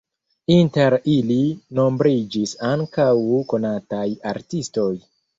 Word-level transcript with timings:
Inter 0.53 0.93
ili 1.15 1.35
nombriĝis 1.79 2.53
ankaŭ 2.69 3.05
konataj 3.53 4.07
artistoj. 4.33 4.89